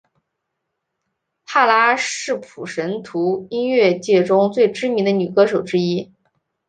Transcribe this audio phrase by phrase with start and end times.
[1.45, 6.11] 帕拉是普什图音乐界中最知名的女歌手之一。